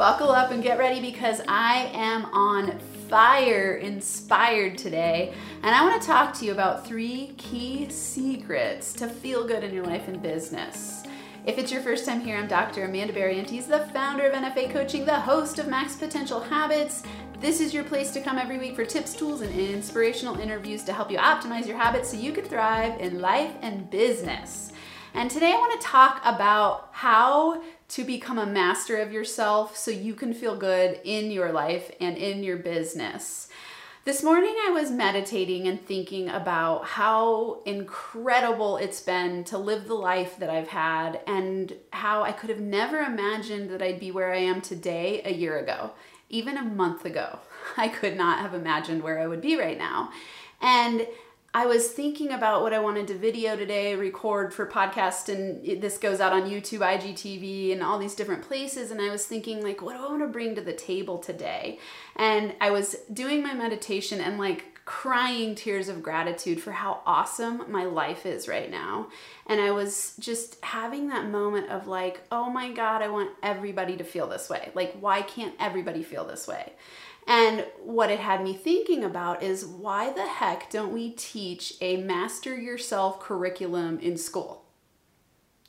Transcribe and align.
buckle 0.00 0.30
up 0.30 0.50
and 0.50 0.62
get 0.62 0.78
ready 0.78 0.98
because 0.98 1.42
I 1.46 1.90
am 1.92 2.24
on 2.32 2.78
fire 3.10 3.74
inspired 3.74 4.78
today. 4.78 5.34
And 5.62 5.74
I 5.74 5.84
want 5.84 6.00
to 6.00 6.08
talk 6.08 6.32
to 6.38 6.46
you 6.46 6.52
about 6.52 6.86
three 6.86 7.34
key 7.36 7.86
secrets 7.90 8.94
to 8.94 9.06
feel 9.06 9.46
good 9.46 9.62
in 9.62 9.74
your 9.74 9.84
life 9.84 10.08
and 10.08 10.22
business. 10.22 11.02
If 11.44 11.58
it's 11.58 11.70
your 11.70 11.82
first 11.82 12.06
time 12.06 12.22
here, 12.22 12.38
I'm 12.38 12.48
Dr. 12.48 12.84
Amanda 12.84 13.12
Barrientos, 13.12 13.68
the 13.68 13.80
founder 13.92 14.26
of 14.26 14.32
NFA 14.32 14.72
Coaching, 14.72 15.04
the 15.04 15.20
host 15.20 15.58
of 15.58 15.68
Max 15.68 15.96
Potential 15.96 16.40
Habits. 16.40 17.02
This 17.38 17.60
is 17.60 17.74
your 17.74 17.84
place 17.84 18.10
to 18.12 18.22
come 18.22 18.38
every 18.38 18.56
week 18.56 18.76
for 18.76 18.86
tips, 18.86 19.12
tools, 19.12 19.42
and 19.42 19.54
inspirational 19.54 20.40
interviews 20.40 20.82
to 20.84 20.94
help 20.94 21.10
you 21.10 21.18
optimize 21.18 21.66
your 21.66 21.76
habits 21.76 22.08
so 22.08 22.16
you 22.16 22.32
can 22.32 22.46
thrive 22.46 22.98
in 23.00 23.20
life 23.20 23.52
and 23.60 23.90
business. 23.90 24.72
And 25.12 25.30
today 25.30 25.52
I 25.52 25.58
want 25.58 25.78
to 25.78 25.86
talk 25.86 26.22
about 26.24 26.88
how 26.92 27.62
to 27.90 28.04
become 28.04 28.38
a 28.38 28.46
master 28.46 28.96
of 28.96 29.12
yourself 29.12 29.76
so 29.76 29.90
you 29.90 30.14
can 30.14 30.34
feel 30.34 30.56
good 30.56 31.00
in 31.04 31.30
your 31.30 31.52
life 31.52 31.90
and 32.00 32.16
in 32.16 32.42
your 32.42 32.56
business. 32.56 33.48
This 34.04 34.22
morning 34.22 34.56
I 34.66 34.70
was 34.70 34.90
meditating 34.90 35.68
and 35.68 35.80
thinking 35.84 36.30
about 36.30 36.86
how 36.86 37.62
incredible 37.66 38.78
it's 38.78 39.02
been 39.02 39.44
to 39.44 39.58
live 39.58 39.86
the 39.86 39.94
life 39.94 40.38
that 40.38 40.48
I've 40.48 40.68
had 40.68 41.20
and 41.26 41.74
how 41.92 42.22
I 42.22 42.32
could 42.32 42.48
have 42.48 42.60
never 42.60 43.00
imagined 43.00 43.70
that 43.70 43.82
I'd 43.82 44.00
be 44.00 44.10
where 44.10 44.32
I 44.32 44.38
am 44.38 44.60
today 44.62 45.20
a 45.24 45.32
year 45.32 45.58
ago 45.58 45.92
even 46.30 46.56
a 46.56 46.62
month 46.62 47.04
ago, 47.04 47.40
I 47.76 47.88
could 47.88 48.16
not 48.16 48.38
have 48.38 48.54
imagined 48.54 49.02
where 49.02 49.18
I 49.18 49.26
would 49.26 49.42
be 49.42 49.58
right 49.58 49.76
now. 49.76 50.10
And 50.62 51.06
I 51.52 51.66
was 51.66 51.88
thinking 51.88 52.30
about 52.30 52.62
what 52.62 52.72
I 52.72 52.78
wanted 52.78 53.08
to 53.08 53.18
video 53.18 53.56
today, 53.56 53.96
record 53.96 54.54
for 54.54 54.66
podcast, 54.66 55.28
and 55.28 55.64
it, 55.66 55.80
this 55.80 55.98
goes 55.98 56.20
out 56.20 56.32
on 56.32 56.48
YouTube, 56.48 56.78
IGTV, 56.78 57.72
and 57.72 57.82
all 57.82 57.98
these 57.98 58.14
different 58.14 58.42
places. 58.42 58.92
And 58.92 59.00
I 59.00 59.10
was 59.10 59.26
thinking, 59.26 59.60
like, 59.60 59.82
what 59.82 59.96
do 59.96 60.04
I 60.04 60.08
want 60.08 60.22
to 60.22 60.28
bring 60.28 60.54
to 60.54 60.60
the 60.60 60.72
table 60.72 61.18
today? 61.18 61.80
And 62.14 62.54
I 62.60 62.70
was 62.70 62.94
doing 63.12 63.42
my 63.42 63.52
meditation 63.52 64.20
and 64.20 64.38
like 64.38 64.80
crying 64.84 65.56
tears 65.56 65.88
of 65.88 66.04
gratitude 66.04 66.60
for 66.60 66.70
how 66.70 67.00
awesome 67.04 67.64
my 67.68 67.84
life 67.84 68.26
is 68.26 68.46
right 68.46 68.70
now. 68.70 69.08
And 69.46 69.60
I 69.60 69.72
was 69.72 70.14
just 70.20 70.56
having 70.64 71.08
that 71.08 71.26
moment 71.26 71.68
of 71.68 71.88
like, 71.88 72.20
oh 72.30 72.48
my 72.48 72.70
God, 72.72 73.02
I 73.02 73.08
want 73.08 73.30
everybody 73.42 73.96
to 73.96 74.04
feel 74.04 74.28
this 74.28 74.48
way. 74.48 74.70
Like, 74.74 74.94
why 75.00 75.22
can't 75.22 75.54
everybody 75.58 76.04
feel 76.04 76.24
this 76.24 76.46
way? 76.46 76.72
And 77.30 77.64
what 77.84 78.10
it 78.10 78.18
had 78.18 78.42
me 78.42 78.52
thinking 78.52 79.04
about 79.04 79.40
is 79.40 79.64
why 79.64 80.12
the 80.12 80.26
heck 80.26 80.68
don't 80.68 80.92
we 80.92 81.12
teach 81.12 81.74
a 81.80 81.96
master 81.96 82.58
yourself 82.58 83.20
curriculum 83.20 84.00
in 84.00 84.18
school? 84.18 84.64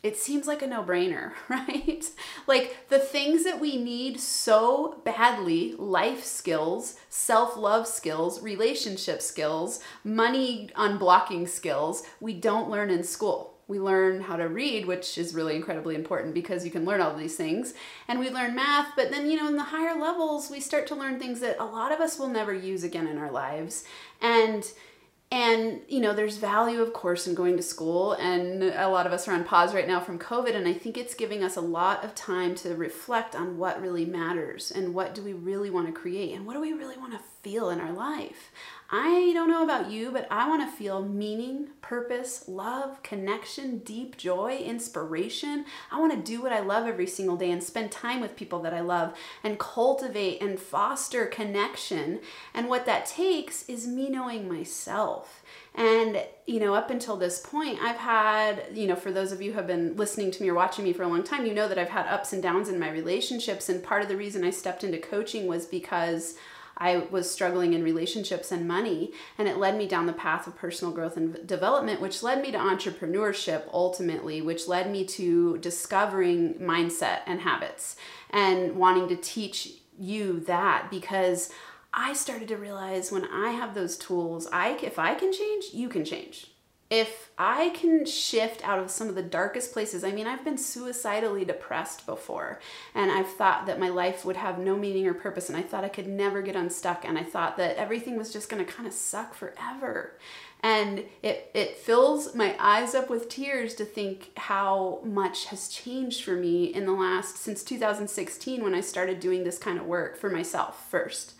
it 0.03 0.17
seems 0.17 0.47
like 0.47 0.61
a 0.61 0.67
no 0.67 0.83
brainer, 0.83 1.33
right? 1.49 2.03
like 2.47 2.89
the 2.89 2.99
things 2.99 3.43
that 3.43 3.59
we 3.59 3.77
need 3.77 4.19
so 4.19 4.99
badly 5.03 5.75
life 5.77 6.23
skills, 6.23 6.95
self 7.09 7.55
love 7.55 7.87
skills, 7.87 8.41
relationship 8.41 9.21
skills, 9.21 9.79
money 10.03 10.69
unblocking 10.75 11.47
skills 11.47 12.03
we 12.19 12.33
don't 12.33 12.69
learn 12.69 12.89
in 12.89 13.03
school. 13.03 13.50
We 13.71 13.79
learn 13.79 14.19
how 14.19 14.35
to 14.35 14.49
read, 14.49 14.85
which 14.85 15.17
is 15.17 15.33
really 15.33 15.55
incredibly 15.55 15.95
important 15.95 16.33
because 16.33 16.65
you 16.65 16.71
can 16.71 16.83
learn 16.83 16.99
all 16.99 17.15
these 17.15 17.37
things. 17.37 17.73
And 18.09 18.19
we 18.19 18.29
learn 18.29 18.53
math, 18.53 18.97
but 18.97 19.11
then, 19.11 19.31
you 19.31 19.37
know, 19.37 19.47
in 19.47 19.55
the 19.55 19.63
higher 19.63 19.97
levels, 19.97 20.51
we 20.51 20.59
start 20.59 20.87
to 20.87 20.95
learn 20.95 21.19
things 21.19 21.39
that 21.39 21.55
a 21.57 21.63
lot 21.63 21.93
of 21.93 22.01
us 22.01 22.19
will 22.19 22.27
never 22.27 22.53
use 22.53 22.83
again 22.83 23.07
in 23.07 23.17
our 23.17 23.31
lives. 23.31 23.85
And 24.19 24.69
and, 25.31 25.79
you 25.87 26.01
know, 26.01 26.13
there's 26.13 26.35
value, 26.35 26.81
of 26.81 26.91
course, 26.91 27.25
in 27.25 27.35
going 27.35 27.55
to 27.55 27.63
school. 27.63 28.13
And 28.13 28.63
a 28.63 28.89
lot 28.89 29.07
of 29.07 29.13
us 29.13 29.29
are 29.29 29.33
on 29.33 29.45
pause 29.45 29.73
right 29.73 29.87
now 29.87 30.01
from 30.01 30.19
COVID. 30.19 30.53
And 30.53 30.67
I 30.67 30.73
think 30.73 30.97
it's 30.97 31.13
giving 31.13 31.41
us 31.41 31.55
a 31.55 31.61
lot 31.61 32.03
of 32.03 32.13
time 32.13 32.53
to 32.55 32.75
reflect 32.75 33.33
on 33.33 33.57
what 33.57 33.81
really 33.81 34.05
matters 34.05 34.71
and 34.71 34.93
what 34.93 35.15
do 35.15 35.23
we 35.23 35.31
really 35.31 35.69
want 35.69 35.87
to 35.87 35.93
create 35.93 36.33
and 36.35 36.45
what 36.45 36.53
do 36.53 36.59
we 36.59 36.73
really 36.73 36.97
want 36.97 37.13
to 37.13 37.19
feel 37.41 37.69
in 37.69 37.79
our 37.79 37.93
life. 37.93 38.51
I 38.93 39.31
don't 39.33 39.49
know 39.49 39.63
about 39.63 39.89
you, 39.89 40.11
but 40.11 40.27
I 40.29 40.49
want 40.49 40.69
to 40.69 40.77
feel 40.77 41.01
meaning, 41.01 41.69
purpose, 41.81 42.49
love, 42.49 43.01
connection, 43.03 43.77
deep 43.79 44.17
joy, 44.17 44.57
inspiration. 44.57 45.63
I 45.91 45.99
want 45.99 46.11
to 46.11 46.31
do 46.31 46.41
what 46.41 46.51
I 46.51 46.59
love 46.59 46.85
every 46.85 47.07
single 47.07 47.37
day 47.37 47.51
and 47.51 47.63
spend 47.63 47.89
time 47.89 48.19
with 48.19 48.35
people 48.35 48.59
that 48.63 48.73
I 48.73 48.81
love 48.81 49.13
and 49.45 49.57
cultivate 49.57 50.41
and 50.41 50.59
foster 50.59 51.25
connection. 51.25 52.19
And 52.53 52.67
what 52.67 52.85
that 52.85 53.05
takes 53.05 53.67
is 53.69 53.87
me 53.87 54.09
knowing 54.09 54.49
myself. 54.49 55.20
And, 55.75 56.21
you 56.45 56.59
know, 56.59 56.73
up 56.73 56.89
until 56.89 57.15
this 57.15 57.39
point, 57.39 57.79
I've 57.81 57.97
had, 57.97 58.65
you 58.73 58.87
know, 58.87 58.95
for 58.95 59.11
those 59.11 59.31
of 59.31 59.41
you 59.41 59.51
who 59.51 59.57
have 59.57 59.67
been 59.67 59.95
listening 59.95 60.31
to 60.31 60.43
me 60.43 60.49
or 60.49 60.53
watching 60.53 60.83
me 60.83 60.93
for 60.93 61.03
a 61.03 61.07
long 61.07 61.23
time, 61.23 61.45
you 61.45 61.53
know 61.53 61.67
that 61.67 61.77
I've 61.77 61.89
had 61.89 62.07
ups 62.07 62.33
and 62.33 62.43
downs 62.43 62.67
in 62.67 62.79
my 62.79 62.91
relationships. 62.91 63.69
And 63.69 63.83
part 63.83 64.01
of 64.01 64.09
the 64.09 64.17
reason 64.17 64.43
I 64.43 64.49
stepped 64.49 64.83
into 64.83 64.97
coaching 64.97 65.47
was 65.47 65.65
because 65.65 66.35
I 66.81 66.97
was 67.11 67.29
struggling 67.29 67.73
in 67.73 67.83
relationships 67.83 68.51
and 68.51 68.67
money, 68.67 69.13
and 69.37 69.47
it 69.47 69.57
led 69.57 69.77
me 69.77 69.87
down 69.87 70.07
the 70.07 70.13
path 70.13 70.47
of 70.47 70.55
personal 70.55 70.91
growth 70.91 71.15
and 71.15 71.45
development, 71.45 72.01
which 72.01 72.23
led 72.23 72.41
me 72.41 72.51
to 72.51 72.57
entrepreneurship 72.57 73.65
ultimately, 73.71 74.41
which 74.41 74.67
led 74.67 74.91
me 74.91 75.05
to 75.05 75.59
discovering 75.59 76.55
mindset 76.55 77.19
and 77.27 77.41
habits 77.41 77.97
and 78.31 78.75
wanting 78.75 79.07
to 79.09 79.15
teach 79.15 79.73
you 79.99 80.39
that 80.41 80.89
because 80.89 81.51
I 81.93 82.13
started 82.13 82.47
to 82.49 82.57
realize 82.57 83.11
when 83.11 83.25
I 83.25 83.51
have 83.51 83.73
those 83.73 83.97
tools, 83.97 84.47
I 84.51 84.77
if 84.81 84.97
I 84.97 85.15
can 85.15 85.33
change, 85.33 85.65
you 85.73 85.89
can 85.89 86.05
change 86.05 86.51
if 86.91 87.31
I 87.37 87.69
can 87.69 88.05
shift 88.05 88.67
out 88.67 88.77
of 88.77 88.91
some 88.91 89.07
of 89.07 89.15
the 89.15 89.23
darkest 89.23 89.71
places, 89.71 90.03
I 90.03 90.11
mean, 90.11 90.27
I've 90.27 90.43
been 90.43 90.57
suicidally 90.57 91.45
depressed 91.45 92.05
before, 92.05 92.59
and 92.93 93.09
I've 93.09 93.29
thought 93.29 93.65
that 93.65 93.79
my 93.79 93.87
life 93.87 94.25
would 94.25 94.35
have 94.35 94.59
no 94.59 94.75
meaning 94.75 95.07
or 95.07 95.13
purpose, 95.13 95.47
and 95.47 95.57
I 95.57 95.61
thought 95.61 95.85
I 95.85 95.89
could 95.89 96.07
never 96.07 96.41
get 96.41 96.57
unstuck, 96.57 97.05
and 97.05 97.17
I 97.17 97.23
thought 97.23 97.55
that 97.55 97.77
everything 97.77 98.17
was 98.17 98.33
just 98.33 98.49
gonna 98.49 98.65
kind 98.65 98.87
of 98.87 98.93
suck 98.93 99.33
forever. 99.33 100.17
And 100.61 101.05
it, 101.23 101.49
it 101.53 101.77
fills 101.77 102.35
my 102.35 102.57
eyes 102.59 102.93
up 102.93 103.09
with 103.09 103.29
tears 103.29 103.73
to 103.75 103.85
think 103.85 104.37
how 104.37 104.99
much 105.05 105.45
has 105.45 105.69
changed 105.69 106.25
for 106.25 106.35
me 106.35 106.65
in 106.65 106.85
the 106.85 106.91
last, 106.91 107.37
since 107.37 107.63
2016, 107.63 108.61
when 108.61 108.75
I 108.75 108.81
started 108.81 109.21
doing 109.21 109.45
this 109.45 109.57
kind 109.57 109.79
of 109.79 109.85
work 109.85 110.17
for 110.17 110.29
myself 110.29 110.89
first. 110.91 111.35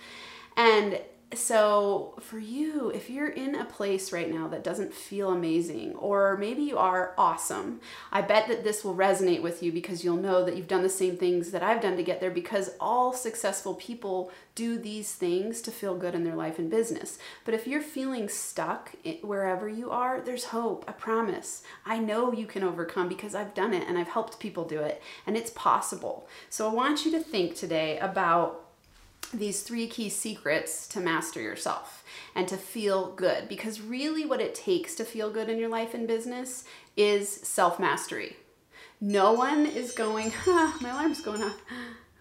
And 0.55 0.99
so 1.33 2.13
for 2.19 2.39
you 2.39 2.89
if 2.89 3.09
you're 3.09 3.29
in 3.29 3.55
a 3.55 3.63
place 3.63 4.11
right 4.11 4.29
now 4.29 4.49
that 4.49 4.65
doesn't 4.65 4.93
feel 4.93 5.31
amazing 5.31 5.95
or 5.95 6.35
maybe 6.37 6.61
you 6.61 6.77
are 6.77 7.13
awesome 7.17 7.79
i 8.11 8.21
bet 8.21 8.49
that 8.49 8.65
this 8.65 8.83
will 8.83 8.93
resonate 8.93 9.41
with 9.41 9.63
you 9.63 9.71
because 9.71 10.03
you'll 10.03 10.17
know 10.17 10.43
that 10.43 10.57
you've 10.57 10.67
done 10.67 10.83
the 10.83 10.89
same 10.89 11.15
things 11.15 11.51
that 11.51 11.63
i've 11.63 11.81
done 11.81 11.95
to 11.95 12.03
get 12.03 12.19
there 12.19 12.31
because 12.31 12.71
all 12.81 13.13
successful 13.13 13.75
people 13.75 14.29
do 14.55 14.77
these 14.77 15.13
things 15.13 15.61
to 15.61 15.71
feel 15.71 15.95
good 15.95 16.13
in 16.13 16.23
their 16.23 16.35
life 16.35 16.59
and 16.59 16.69
business. 16.69 17.17
But 17.45 17.53
if 17.53 17.65
you're 17.65 17.81
feeling 17.81 18.27
stuck 18.27 18.91
wherever 19.21 19.69
you 19.69 19.89
are 19.91 20.19
there's 20.21 20.45
hope 20.45 20.83
i 20.87 20.91
promise. 20.91 21.63
I 21.85 21.99
know 21.99 22.33
you 22.33 22.45
can 22.45 22.63
overcome 22.63 23.07
because 23.07 23.33
i've 23.33 23.53
done 23.53 23.73
it 23.73 23.87
and 23.87 23.97
i've 23.97 24.09
helped 24.09 24.39
people 24.39 24.65
do 24.65 24.79
it 24.79 25.01
and 25.25 25.37
it's 25.37 25.51
possible. 25.51 26.27
So 26.49 26.69
i 26.69 26.73
want 26.73 27.05
you 27.05 27.11
to 27.11 27.19
think 27.19 27.55
today 27.55 27.97
about 27.99 28.70
these 29.33 29.61
three 29.61 29.87
key 29.87 30.09
secrets 30.09 30.87
to 30.89 30.99
master 30.99 31.41
yourself 31.41 32.03
and 32.35 32.47
to 32.47 32.57
feel 32.57 33.13
good. 33.13 33.47
Because 33.47 33.81
really, 33.81 34.25
what 34.25 34.41
it 34.41 34.55
takes 34.55 34.95
to 34.95 35.05
feel 35.05 35.29
good 35.29 35.49
in 35.49 35.57
your 35.57 35.69
life 35.69 35.93
and 35.93 36.07
business 36.07 36.63
is 36.95 37.29
self 37.29 37.79
mastery. 37.79 38.35
No 38.99 39.33
one 39.33 39.65
is 39.65 39.93
going, 39.93 40.31
huh, 40.31 40.73
my 40.81 40.89
alarm's 40.89 41.21
going 41.21 41.41
off. 41.41 41.61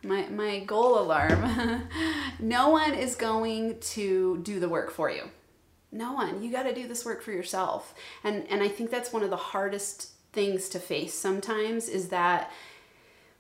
My, 0.03 0.27
my 0.29 0.61
goal 0.61 0.99
alarm. 0.99 1.89
no 2.41 2.71
one 2.71 2.95
is 2.95 3.15
going 3.15 3.79
to 3.81 4.39
do 4.39 4.59
the 4.59 4.69
work 4.69 4.91
for 4.91 5.11
you. 5.11 5.31
No 5.93 6.13
one. 6.13 6.43
You 6.43 6.51
got 6.51 6.63
to 6.63 6.75
do 6.75 6.89
this 6.89 7.05
work 7.05 7.23
for 7.23 7.33
yourself. 7.33 7.95
And, 8.25 8.47
and 8.49 8.63
I 8.63 8.69
think 8.69 8.91
that's 8.91 9.13
one 9.13 9.23
of 9.23 9.31
the 9.31 9.37
hardest 9.37 10.13
things 10.33 10.69
to 10.71 10.79
face 10.79 11.13
sometimes 11.13 11.89
is 11.89 12.09
that 12.09 12.51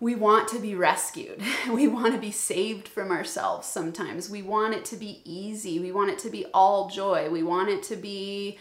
we 0.00 0.14
want 0.14 0.48
to 0.48 0.58
be 0.58 0.74
rescued. 0.74 1.42
We 1.70 1.86
want 1.86 2.14
to 2.14 2.20
be 2.20 2.32
saved 2.32 2.88
from 2.88 3.10
ourselves 3.10 3.68
sometimes. 3.68 4.28
We 4.30 4.42
want 4.42 4.74
it 4.74 4.84
to 4.86 4.96
be 4.96 5.20
easy. 5.24 5.78
We 5.78 5.92
want 5.92 6.10
it 6.10 6.18
to 6.20 6.30
be 6.30 6.46
all 6.52 6.88
joy. 6.88 7.30
We 7.30 7.42
want 7.42 7.68
it 7.68 7.82
to 7.84 7.96
be, 7.96 8.58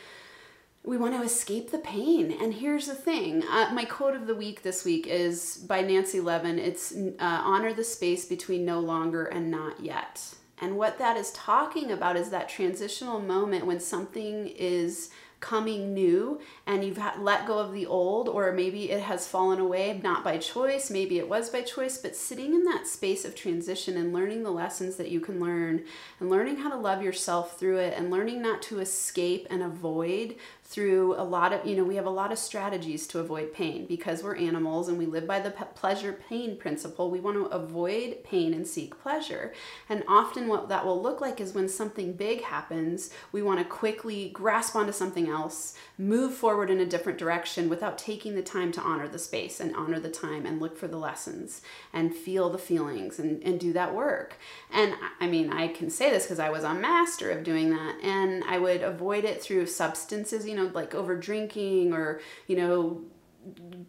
we 0.84 0.98
want 0.98 1.16
to 1.16 1.24
escape 1.24 1.72
the 1.72 1.80
pain. 1.80 2.32
And 2.40 2.54
here's 2.54 2.88
the 2.88 2.94
thing 2.94 3.44
uh, 3.50 3.72
my 3.74 3.86
quote 3.86 4.16
of 4.16 4.28
the 4.28 4.36
week 4.36 4.62
this 4.62 4.86
week 4.86 5.08
is 5.08 5.58
by 5.58 5.82
Nancy 5.82 6.20
Levin 6.20 6.60
it's 6.60 6.94
uh, 6.94 7.14
honor 7.20 7.74
the 7.74 7.84
space 7.84 8.26
between 8.26 8.66
no 8.66 8.80
longer 8.80 9.26
and 9.26 9.50
not 9.50 9.80
yet. 9.80 10.36
And 10.62 10.78
what 10.78 10.98
that 11.00 11.16
is 11.16 11.32
talking 11.32 11.90
about 11.90 12.18
is 12.18 12.30
that 12.30 12.50
transitional 12.50 13.20
moment 13.20 13.66
when 13.66 13.80
something 13.80 14.48
is 14.48 15.10
coming 15.40 15.94
new 15.94 16.40
and 16.66 16.84
you've 16.84 17.00
let 17.20 17.48
go 17.48 17.60
of 17.60 17.74
the 17.74 17.86
old, 17.86 18.28
or 18.28 18.52
maybe 18.52 18.92
it 18.92 19.02
has 19.02 19.28
fallen 19.28 19.60
away, 19.60 20.00
not 20.04 20.24
by 20.24 20.38
choice, 20.38 20.90
maybe 20.90 21.18
it 21.18 21.30
was 21.30 21.50
by 21.50 21.62
choice, 21.62 21.98
but 21.98 22.16
sitting 22.16 22.54
in 22.54 22.64
that 22.66 22.88
space 22.88 23.26
of 23.26 23.36
transition 23.36 23.98
and 23.98 24.14
learning 24.14 24.44
the 24.44 24.52
lessons 24.52 24.96
that 24.98 25.10
you 25.10 25.20
can 25.20 25.40
learn 25.40 25.84
and 26.20 26.30
learning 26.30 26.58
how 26.58 26.70
to 26.70 26.76
love 26.76 27.02
yourself 27.02 27.58
through 27.58 27.78
it 27.78 27.94
and 27.98 28.12
learning 28.12 28.42
not 28.42 28.62
to 28.62 28.80
escape 28.80 29.48
and 29.50 29.64
avoid 29.64 30.36
through 30.70 31.16
a 31.16 31.24
lot 31.24 31.52
of, 31.52 31.66
you 31.66 31.76
know, 31.76 31.84
we 31.84 31.96
have 31.96 32.06
a 32.06 32.12
lot 32.12 32.32
of 32.32 32.38
strategies 32.38 33.08
to 33.08 33.18
avoid 33.18 33.52
pain 33.52 33.88
because 33.88 34.22
we're 34.22 34.36
animals 34.36 34.88
and 34.88 35.00
we 35.00 35.08
live 35.08 35.26
by 35.26 35.40
the 35.40 35.50
pleasure 35.50 36.14
pain 36.30 36.56
principle. 36.56 37.10
We 37.10 37.20
want 37.20 37.38
to 37.38 37.46
avoid 37.46 38.24
pain 38.24 38.54
and 38.54 38.68
seek 38.68 39.02
pleasure. 39.02 39.52
And 39.90 40.04
often, 40.08 40.48
what 40.48 40.70
that 40.70 40.86
will 40.86 41.02
look 41.02 41.22
like 41.22 41.42
is 41.42 41.56
when 41.56 41.68
something 41.70 42.14
big 42.14 42.44
happens, 42.44 43.10
we 43.32 43.42
want 43.42 43.58
to 43.58 43.66
quickly 43.66 44.30
grasp 44.30 44.76
onto 44.76 44.92
something 44.92 45.28
else, 45.28 45.74
move 45.98 46.36
forward 46.36 46.70
in 46.70 46.80
a 46.80 46.86
different 46.86 47.18
direction 47.18 47.68
without 47.68 47.98
taking 47.98 48.36
the 48.36 48.44
time 48.44 48.72
to 48.74 48.82
honor 48.82 49.08
the 49.08 49.18
space 49.18 49.60
and 49.60 49.76
honor 49.76 50.00
the 50.00 50.08
time 50.08 50.46
and 50.46 50.62
look 50.62 50.78
for 50.78 50.88
the 50.88 50.98
lessons 50.98 51.64
and 51.92 52.14
feel 52.14 52.48
the 52.52 52.60
feelings 52.60 53.18
and, 53.18 53.42
and 53.42 53.60
do 53.60 53.74
that 53.74 53.96
work. 53.96 54.36
And 54.72 54.94
I 55.20 55.26
mean, 55.26 55.52
I 55.52 55.70
can 55.70 55.90
say 55.90 56.12
this 56.12 56.26
because 56.26 56.40
I 56.40 56.52
was 56.52 56.64
a 56.64 56.76
master 56.76 57.32
of 57.32 57.44
doing 57.44 57.72
that. 57.72 57.96
And 58.04 58.44
I 58.44 58.60
would 58.60 58.84
avoid 58.84 59.24
it 59.24 59.42
through 59.42 59.66
substances, 59.66 60.48
you 60.48 60.54
know, 60.54 60.59
like 60.68 60.96
over 60.96 61.16
drinking 61.16 61.94
or, 61.94 62.22
you 62.48 62.56
know, 62.56 63.02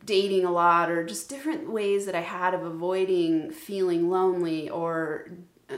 dating 0.04 0.44
a 0.44 0.50
lot 0.50 0.90
or 0.90 1.04
just 1.04 1.28
different 1.28 1.70
ways 1.70 2.06
that 2.06 2.14
I 2.14 2.20
had 2.20 2.54
of 2.54 2.62
avoiding 2.62 3.50
feeling 3.50 4.08
lonely 4.08 4.70
or 4.70 5.30
uh, 5.68 5.76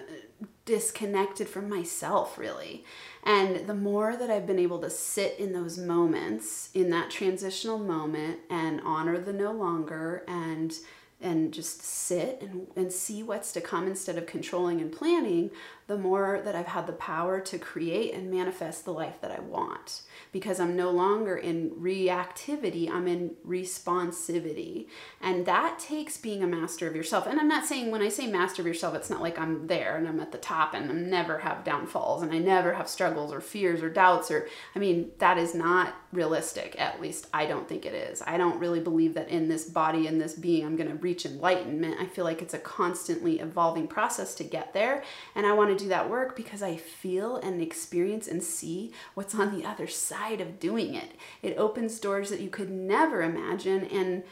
disconnected 0.64 1.48
from 1.48 1.68
myself, 1.68 2.38
really. 2.38 2.84
And 3.24 3.66
the 3.66 3.74
more 3.74 4.16
that 4.16 4.30
I've 4.30 4.46
been 4.46 4.58
able 4.58 4.80
to 4.80 4.90
sit 4.90 5.38
in 5.38 5.52
those 5.52 5.78
moments, 5.78 6.70
in 6.74 6.90
that 6.90 7.10
transitional 7.10 7.78
moment, 7.78 8.40
and 8.50 8.80
honor 8.84 9.18
the 9.18 9.32
no 9.32 9.52
longer 9.52 10.24
and 10.28 10.74
and 11.20 11.54
just 11.54 11.82
sit 11.82 12.42
and, 12.42 12.66
and 12.74 12.92
see 12.92 13.22
what's 13.22 13.52
to 13.52 13.60
come 13.60 13.86
instead 13.86 14.18
of 14.18 14.26
controlling 14.26 14.80
and 14.80 14.90
planning, 14.92 15.52
the 15.92 15.98
more 15.98 16.40
that 16.42 16.54
I've 16.54 16.68
had 16.68 16.86
the 16.86 16.94
power 16.94 17.38
to 17.38 17.58
create 17.58 18.14
and 18.14 18.30
manifest 18.30 18.86
the 18.86 18.94
life 18.94 19.20
that 19.20 19.30
I 19.30 19.40
want 19.40 20.00
because 20.32 20.58
I'm 20.58 20.74
no 20.74 20.90
longer 20.90 21.36
in 21.36 21.72
reactivity, 21.72 22.90
I'm 22.90 23.06
in 23.06 23.32
responsivity. 23.46 24.86
And 25.20 25.44
that 25.44 25.78
takes 25.78 26.16
being 26.16 26.42
a 26.42 26.46
master 26.46 26.88
of 26.88 26.96
yourself. 26.96 27.26
And 27.26 27.38
I'm 27.38 27.46
not 27.46 27.66
saying 27.66 27.90
when 27.90 28.00
I 28.00 28.08
say 28.08 28.26
master 28.26 28.62
of 28.62 28.66
yourself, 28.66 28.94
it's 28.94 29.10
not 29.10 29.20
like 29.20 29.38
I'm 29.38 29.66
there 29.66 29.98
and 29.98 30.08
I'm 30.08 30.18
at 30.18 30.32
the 30.32 30.38
top 30.38 30.72
and 30.72 30.90
I 30.90 30.94
never 30.94 31.40
have 31.40 31.62
downfalls 31.62 32.22
and 32.22 32.32
I 32.32 32.38
never 32.38 32.72
have 32.72 32.88
struggles 32.88 33.30
or 33.30 33.42
fears 33.42 33.82
or 33.82 33.90
doubts 33.90 34.30
or, 34.30 34.48
I 34.74 34.78
mean, 34.78 35.10
that 35.18 35.36
is 35.36 35.54
not 35.54 35.94
realistic. 36.10 36.74
At 36.80 37.02
least 37.02 37.26
I 37.34 37.44
don't 37.44 37.68
think 37.68 37.84
it 37.84 37.92
is. 37.92 38.22
I 38.26 38.38
don't 38.38 38.58
really 38.58 38.80
believe 38.80 39.12
that 39.14 39.28
in 39.28 39.48
this 39.48 39.66
body, 39.66 40.06
in 40.06 40.16
this 40.16 40.32
being, 40.32 40.64
I'm 40.64 40.76
going 40.76 40.88
to 40.88 40.96
reach 40.96 41.26
enlightenment. 41.26 42.00
I 42.00 42.06
feel 42.06 42.24
like 42.24 42.40
it's 42.40 42.54
a 42.54 42.58
constantly 42.58 43.40
evolving 43.40 43.88
process 43.88 44.34
to 44.36 44.44
get 44.44 44.72
there. 44.72 45.02
And 45.34 45.44
I 45.44 45.52
want 45.52 45.76
to 45.76 45.81
do 45.82 45.88
that 45.88 46.10
work 46.10 46.36
because 46.36 46.62
I 46.62 46.76
feel 46.76 47.36
and 47.36 47.60
experience 47.60 48.28
and 48.28 48.42
see 48.42 48.92
what's 49.14 49.34
on 49.34 49.56
the 49.56 49.66
other 49.66 49.86
side 49.86 50.40
of 50.40 50.60
doing 50.60 50.94
it. 50.94 51.12
It 51.42 51.58
opens 51.58 51.98
doors 51.98 52.30
that 52.30 52.40
you 52.40 52.50
could 52.50 52.70
never 52.70 53.22
imagine 53.22 53.84
and 53.86 54.22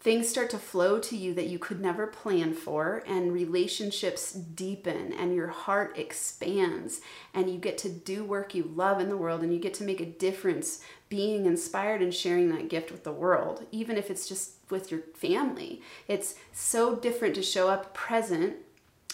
things 0.00 0.28
start 0.28 0.48
to 0.48 0.58
flow 0.58 0.98
to 0.98 1.16
you 1.16 1.34
that 1.34 1.48
you 1.48 1.58
could 1.58 1.78
never 1.78 2.06
plan 2.06 2.54
for 2.54 3.04
and 3.06 3.32
relationships 3.32 4.32
deepen 4.32 5.12
and 5.12 5.34
your 5.34 5.48
heart 5.48 5.96
expands 5.98 7.02
and 7.34 7.50
you 7.50 7.58
get 7.58 7.76
to 7.76 7.90
do 7.90 8.24
work 8.24 8.54
you 8.54 8.64
love 8.74 8.98
in 8.98 9.10
the 9.10 9.16
world 9.16 9.42
and 9.42 9.52
you 9.52 9.60
get 9.60 9.74
to 9.74 9.84
make 9.84 10.00
a 10.00 10.06
difference 10.06 10.80
being 11.10 11.44
inspired 11.44 12.00
and 12.00 12.14
sharing 12.14 12.48
that 12.48 12.70
gift 12.70 12.90
with 12.90 13.04
the 13.04 13.12
world 13.12 13.66
even 13.70 13.98
if 13.98 14.10
it's 14.10 14.26
just 14.26 14.52
with 14.70 14.90
your 14.90 15.02
family 15.14 15.82
it's 16.08 16.34
so 16.50 16.96
different 16.96 17.34
to 17.34 17.42
show 17.42 17.68
up 17.68 17.92
present 17.92 18.56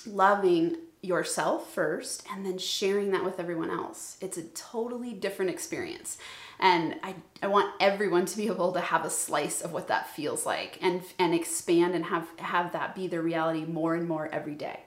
loving 0.07 0.77
yourself 1.07 1.73
first 1.73 2.25
and 2.33 2.45
then 2.45 2.59
sharing 2.59 3.13
that 3.13 3.25
with 3.25 3.39
everyone 3.39 3.71
else. 3.71 4.17
It's 4.21 4.37
a 4.37 4.43
totally 4.43 5.13
different 5.13 5.51
experience. 5.51 6.19
And 6.59 6.97
I, 7.03 7.15
I 7.43 7.47
want 7.47 7.73
everyone 7.81 8.27
to 8.27 8.37
be 8.37 8.47
able 8.47 8.73
to 8.73 8.81
have 8.81 9.05
a 9.05 9.11
slice 9.11 9.61
of 9.61 9.73
what 9.73 9.89
that 9.89 10.11
feels 10.11 10.47
like 10.47 10.79
and 10.83 11.03
and 11.19 11.35
expand 11.35 11.95
and 11.95 12.07
have 12.07 12.27
have 12.39 12.73
that 12.73 12.95
be 12.95 13.07
their 13.07 13.23
reality 13.23 13.65
more 13.65 13.95
and 13.95 14.09
more 14.09 14.29
every 14.33 14.55
day 14.55 14.81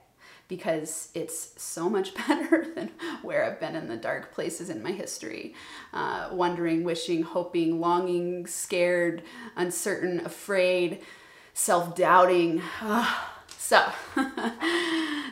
because 0.47 1.09
it's 1.13 1.53
so 1.61 1.89
much 1.89 2.13
better 2.27 2.65
than 2.75 2.91
where 3.21 3.45
I've 3.45 3.59
been 3.61 3.75
in 3.75 3.87
the 3.87 3.95
dark 3.95 4.33
places 4.33 4.69
in 4.69 4.83
my 4.83 4.91
history. 4.91 5.53
Uh, 5.93 6.29
wondering, 6.33 6.83
wishing, 6.83 7.21
hoping, 7.21 7.79
longing, 7.79 8.47
scared, 8.47 9.23
uncertain, 9.55 10.19
afraid, 10.25 10.99
self 11.53 11.95
doubting. 11.95 12.61
So, 13.61 13.85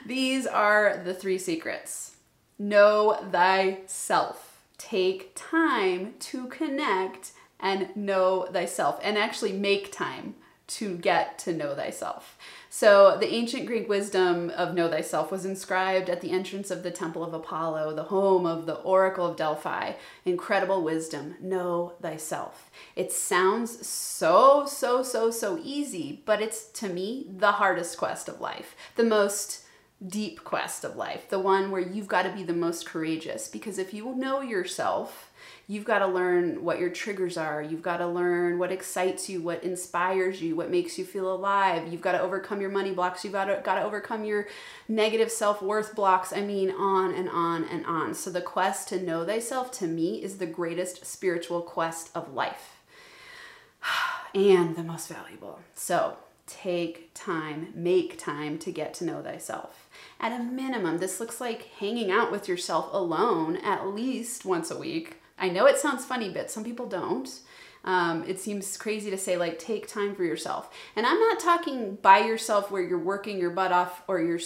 these 0.08 0.48
are 0.48 1.02
the 1.04 1.14
three 1.14 1.38
secrets. 1.38 2.16
Know 2.58 3.20
thyself. 3.32 4.64
Take 4.78 5.32
time 5.36 6.14
to 6.20 6.48
connect 6.48 7.32
and 7.60 7.96
know 7.96 8.48
thyself, 8.52 9.00
and 9.04 9.18
actually 9.18 9.52
make 9.52 9.92
time 9.92 10.36
to 10.68 10.98
get 10.98 11.40
to 11.40 11.54
know 11.54 11.74
thyself. 11.76 12.38
So, 12.70 13.18
the 13.18 13.34
ancient 13.34 13.66
Greek 13.66 13.90
wisdom 13.90 14.52
of 14.52 14.76
know 14.76 14.90
thyself 14.90 15.32
was 15.32 15.46
inscribed 15.46 16.10
at 16.10 16.22
the 16.22 16.32
entrance 16.32 16.70
of 16.70 16.84
the 16.84 16.92
Temple 16.92 17.24
of 17.24 17.34
Apollo, 17.34 17.96
the 17.96 18.04
home 18.04 18.46
of 18.46 18.66
the 18.66 18.76
Oracle 18.76 19.26
of 19.26 19.38
Delphi. 19.38 19.94
Incredible 20.26 20.84
wisdom, 20.84 21.36
know 21.42 21.94
thyself. 22.02 22.70
It 22.96 23.12
sounds 23.12 23.88
so, 23.88 24.66
so, 24.66 25.02
so, 25.02 25.32
so 25.32 25.60
easy, 25.64 26.22
but 26.26 26.42
it's 26.42 26.66
to 26.74 26.90
me 26.90 27.28
the 27.36 27.54
hardest 27.54 27.98
quest 27.98 28.30
of 28.30 28.42
life, 28.42 28.76
the 28.96 29.04
most 29.04 29.64
deep 30.06 30.44
quest 30.44 30.84
of 30.84 30.96
life, 30.96 31.28
the 31.30 31.40
one 31.40 31.72
where 31.72 31.82
you've 31.82 32.08
got 32.08 32.24
to 32.24 32.32
be 32.32 32.44
the 32.44 32.54
most 32.54 32.86
courageous. 32.86 33.48
Because 33.48 33.80
if 33.80 33.96
you 33.96 34.14
know 34.16 34.42
yourself, 34.42 35.32
you've 35.68 35.86
got 35.86 36.00
to 36.00 36.08
learn 36.08 36.64
what 36.64 36.80
your 36.80 36.92
triggers 36.92 37.36
are. 37.36 37.64
You've 37.64 37.82
got 37.82 37.98
to 37.98 38.08
learn 38.08 38.60
what 38.60 38.72
excites 38.72 39.28
you, 39.28 39.42
what 39.42 39.64
inspires 39.64 40.40
you, 40.40 40.56
what 40.56 40.70
makes 40.70 41.00
you 41.00 41.06
feel 41.06 41.34
alive. 41.34 41.92
You've 41.92 42.02
got 42.02 42.12
to 42.12 42.22
overcome 42.22 42.62
your 42.62 42.70
money 42.70 42.92
blocks. 42.92 43.24
You've 43.24 43.34
got 43.34 43.46
to, 43.46 43.60
got 43.64 43.76
to 43.76 43.84
overcome 43.84 44.24
your 44.24 44.48
negative 44.88 45.32
self 45.32 45.64
worth 45.64 45.96
blocks. 45.96 46.32
I 46.32 46.42
mean, 46.42 46.70
on 46.70 47.12
and 47.14 47.28
on 47.30 47.64
and 47.64 47.84
on. 47.88 48.14
So, 48.14 48.30
the 48.30 48.42
quest 48.42 48.88
to 48.90 49.02
know 49.02 49.26
thyself 49.26 49.72
to 49.80 49.88
me 49.88 50.22
is 50.22 50.38
the 50.38 50.46
greatest 50.46 51.08
spiritual 51.08 51.62
quest 51.62 52.12
of 52.14 52.34
life 52.34 52.78
and 54.36 54.76
the 54.76 54.84
most 54.84 55.08
valuable. 55.08 55.60
So, 55.74 56.18
take 56.48 57.12
time, 57.14 57.72
make 57.76 58.18
time 58.18 58.58
to 58.60 58.72
get 58.72 58.94
to 58.96 59.06
know 59.06 59.22
thyself. 59.22 59.90
At 60.20 60.32
a 60.32 60.44
minimum, 60.44 60.98
this 60.98 61.20
looks 61.20 61.40
like 61.40 61.70
hanging 61.80 62.10
out 62.10 62.32
with 62.32 62.48
yourself 62.48 62.90
alone 62.92 63.58
at 63.58 63.88
least 63.88 64.46
once 64.46 64.72
a 64.72 64.78
week 64.78 65.18
I 65.38 65.50
know 65.50 65.66
it 65.66 65.78
sounds 65.78 66.06
funny, 66.06 66.30
but 66.30 66.50
some 66.50 66.64
people 66.64 66.88
don't. 66.88 67.30
Um, 67.84 68.24
it 68.28 68.40
seems 68.40 68.76
crazy 68.76 69.10
to 69.12 69.18
say, 69.18 69.38
like, 69.38 69.60
take 69.60 69.88
time 69.88 70.16
for 70.16 70.24
yourself. 70.24 70.74
And 70.96 71.06
I'm 71.06 71.20
not 71.20 71.40
talking 71.40 71.96
by 71.96 72.20
yourself 72.20 72.72
where 72.72 72.82
you're 72.82 72.98
working 72.98 73.40
your 73.40 73.52
butt 73.52 73.72
off 73.72 74.04
or 74.08 74.20
you're 74.20 74.42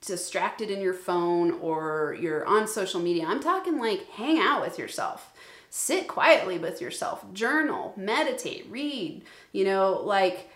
distracted 0.00 0.70
in 0.70 0.80
your 0.80 0.94
phone 0.94 1.52
or 1.60 2.16
you're 2.20 2.46
on 2.46 2.68
social 2.68 3.00
media. 3.00 3.24
I'm 3.26 3.40
talking 3.40 3.78
like 3.78 4.08
hang 4.10 4.38
out 4.38 4.60
with 4.60 4.78
yourself. 4.78 5.32
Sit 5.70 6.06
quietly 6.06 6.58
with 6.58 6.80
yourself, 6.80 7.24
journal, 7.32 7.94
meditate, 7.96 8.66
read, 8.68 9.22
you 9.50 9.64
know, 9.64 10.00
like 10.04 10.48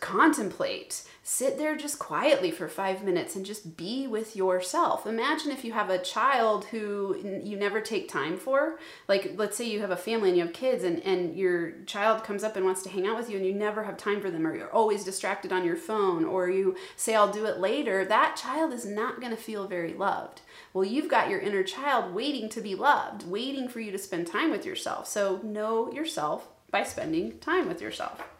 contemplate 0.00 1.04
sit 1.26 1.56
there 1.56 1.74
just 1.74 1.98
quietly 1.98 2.50
for 2.50 2.68
five 2.68 3.02
minutes 3.02 3.34
and 3.34 3.46
just 3.46 3.78
be 3.78 4.06
with 4.06 4.36
yourself. 4.36 5.06
Imagine 5.06 5.50
if 5.50 5.64
you 5.64 5.72
have 5.72 5.88
a 5.88 5.98
child 5.98 6.66
who 6.66 7.40
you 7.42 7.56
never 7.56 7.80
take 7.80 8.10
time 8.10 8.36
for. 8.36 8.78
Like, 9.08 9.32
let's 9.36 9.56
say 9.56 9.64
you 9.64 9.80
have 9.80 9.90
a 9.90 9.96
family 9.96 10.28
and 10.28 10.36
you 10.36 10.44
have 10.44 10.52
kids, 10.52 10.84
and, 10.84 11.02
and 11.02 11.34
your 11.34 11.72
child 11.86 12.24
comes 12.24 12.44
up 12.44 12.56
and 12.56 12.64
wants 12.66 12.82
to 12.82 12.90
hang 12.90 13.06
out 13.06 13.16
with 13.16 13.30
you, 13.30 13.38
and 13.38 13.46
you 13.46 13.54
never 13.54 13.84
have 13.84 13.96
time 13.96 14.20
for 14.20 14.30
them, 14.30 14.46
or 14.46 14.54
you're 14.54 14.70
always 14.70 15.02
distracted 15.02 15.50
on 15.50 15.64
your 15.64 15.76
phone, 15.76 16.26
or 16.26 16.50
you 16.50 16.76
say, 16.94 17.14
I'll 17.14 17.32
do 17.32 17.46
it 17.46 17.58
later. 17.58 18.04
That 18.04 18.36
child 18.36 18.74
is 18.74 18.84
not 18.84 19.20
going 19.20 19.34
to 19.34 19.42
feel 19.42 19.66
very 19.66 19.94
loved. 19.94 20.42
Well, 20.74 20.84
you've 20.84 21.10
got 21.10 21.30
your 21.30 21.40
inner 21.40 21.62
child 21.62 22.14
waiting 22.14 22.50
to 22.50 22.60
be 22.60 22.74
loved, 22.74 23.26
waiting 23.26 23.68
for 23.68 23.80
you 23.80 23.90
to 23.92 23.98
spend 23.98 24.26
time 24.26 24.50
with 24.50 24.66
yourself. 24.66 25.08
So, 25.08 25.40
know 25.42 25.90
yourself 25.90 26.48
by 26.70 26.82
spending 26.82 27.38
time 27.38 27.66
with 27.66 27.80
yourself. 27.80 28.33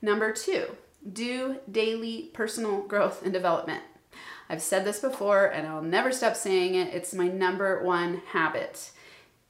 Number 0.00 0.32
two, 0.32 0.76
do 1.10 1.56
daily 1.70 2.30
personal 2.32 2.82
growth 2.82 3.22
and 3.22 3.32
development. 3.32 3.82
I've 4.48 4.62
said 4.62 4.84
this 4.84 5.00
before 5.00 5.46
and 5.46 5.66
I'll 5.66 5.82
never 5.82 6.10
stop 6.12 6.36
saying 6.36 6.74
it. 6.74 6.94
It's 6.94 7.12
my 7.12 7.28
number 7.28 7.82
one 7.82 8.22
habit 8.28 8.90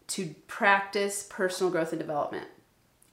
to 0.09 0.35
practice 0.47 1.26
personal 1.28 1.71
growth 1.71 1.93
and 1.93 2.00
development. 2.00 2.47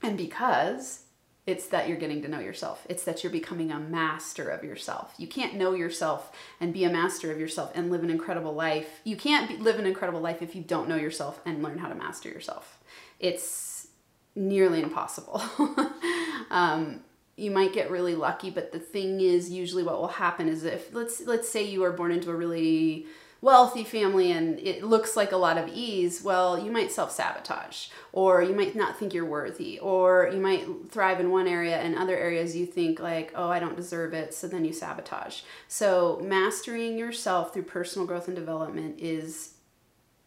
And 0.02 0.16
because 0.16 1.02
it's 1.46 1.68
that 1.68 1.88
you're 1.88 1.96
getting 1.96 2.22
to 2.22 2.28
know 2.28 2.40
yourself. 2.40 2.84
It's 2.88 3.04
that 3.04 3.22
you're 3.22 3.30
becoming 3.32 3.70
a 3.70 3.78
master 3.78 4.48
of 4.48 4.64
yourself. 4.64 5.14
You 5.16 5.28
can't 5.28 5.54
know 5.54 5.74
yourself 5.74 6.32
and 6.60 6.72
be 6.72 6.82
a 6.82 6.90
master 6.90 7.30
of 7.30 7.38
yourself 7.38 7.70
and 7.76 7.88
live 7.88 8.02
an 8.02 8.10
incredible 8.10 8.52
life. 8.52 9.00
You 9.04 9.16
can't 9.16 9.48
be, 9.48 9.56
live 9.56 9.78
an 9.78 9.86
incredible 9.86 10.20
life 10.20 10.42
if 10.42 10.56
you 10.56 10.62
don't 10.62 10.88
know 10.88 10.96
yourself 10.96 11.40
and 11.46 11.62
learn 11.62 11.78
how 11.78 11.88
to 11.88 11.94
master 11.94 12.28
yourself. 12.28 12.80
It's 13.20 13.86
nearly 14.34 14.82
impossible. 14.82 15.40
um, 16.50 17.04
you 17.36 17.50
might 17.50 17.72
get 17.72 17.90
really 17.90 18.14
lucky 18.14 18.50
but 18.50 18.72
the 18.72 18.78
thing 18.78 19.20
is 19.20 19.50
usually 19.50 19.82
what 19.82 20.00
will 20.00 20.08
happen 20.08 20.48
is 20.48 20.64
if 20.64 20.94
let's 20.94 21.20
let's 21.26 21.48
say 21.48 21.62
you 21.62 21.84
are 21.84 21.92
born 21.92 22.10
into 22.10 22.30
a 22.30 22.34
really 22.34 23.06
wealthy 23.40 23.84
family 23.84 24.32
and 24.32 24.58
it 24.58 24.82
looks 24.82 25.16
like 25.16 25.32
a 25.32 25.36
lot 25.36 25.58
of 25.58 25.68
ease, 25.68 26.22
well, 26.22 26.58
you 26.58 26.70
might 26.70 26.90
self 26.90 27.12
sabotage, 27.12 27.88
or 28.12 28.42
you 28.42 28.54
might 28.54 28.74
not 28.74 28.98
think 28.98 29.12
you're 29.12 29.24
worthy, 29.24 29.78
or 29.78 30.28
you 30.32 30.40
might 30.40 30.66
thrive 30.90 31.20
in 31.20 31.30
one 31.30 31.46
area 31.46 31.76
and 31.76 31.96
other 31.96 32.16
areas 32.16 32.56
you 32.56 32.66
think, 32.66 32.98
like, 32.98 33.32
oh, 33.34 33.48
I 33.48 33.60
don't 33.60 33.76
deserve 33.76 34.14
it, 34.14 34.34
so 34.34 34.48
then 34.48 34.64
you 34.64 34.72
sabotage. 34.72 35.42
So, 35.68 36.20
mastering 36.24 36.98
yourself 36.98 37.52
through 37.52 37.64
personal 37.64 38.06
growth 38.06 38.26
and 38.26 38.36
development 38.36 38.98
is, 38.98 39.54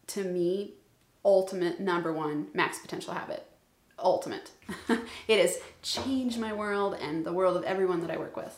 to 0.08 0.24
me, 0.24 0.74
ultimate 1.24 1.80
number 1.80 2.12
one 2.12 2.46
max 2.54 2.78
potential 2.78 3.12
habit 3.12 3.46
ultimate. 4.02 4.50
it 5.28 5.40
has 5.40 5.58
changed 5.82 6.38
my 6.38 6.52
world 6.52 6.96
and 7.00 7.24
the 7.24 7.32
world 7.32 7.56
of 7.56 7.64
everyone 7.64 8.00
that 8.00 8.10
I 8.10 8.16
work 8.16 8.36
with. 8.36 8.56